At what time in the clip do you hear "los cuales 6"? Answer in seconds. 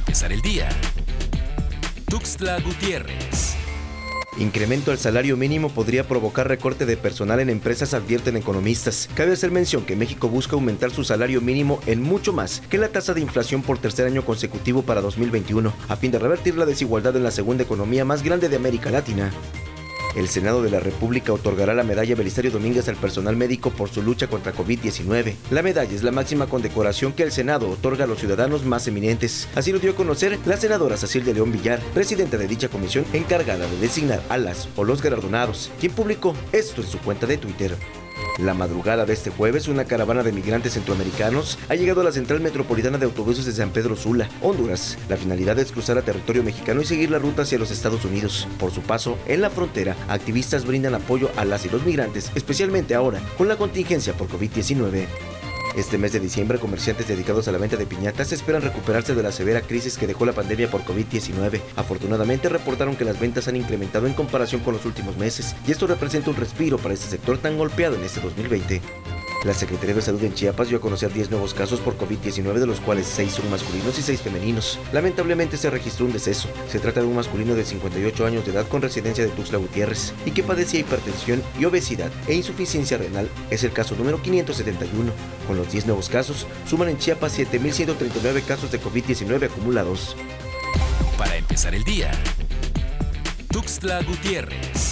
72.66-73.32